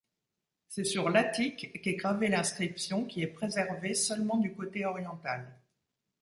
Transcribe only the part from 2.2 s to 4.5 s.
l’inscription qui est préservée seulement